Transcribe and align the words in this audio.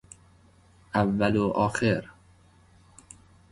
اول 0.93 1.35
و 1.37 1.43
آخر 1.47 2.09